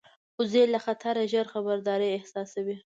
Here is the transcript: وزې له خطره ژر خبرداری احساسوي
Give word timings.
وزې 0.37 0.63
له 0.73 0.79
خطره 0.85 1.21
ژر 1.31 1.45
خبرداری 1.53 2.09
احساسوي 2.13 2.75